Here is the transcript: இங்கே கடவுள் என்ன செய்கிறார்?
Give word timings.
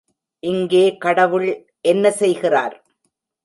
இங்கே 0.43 0.97
கடவுள் 0.97 1.47
என்ன 1.81 2.11
செய்கிறார்? 2.11 2.75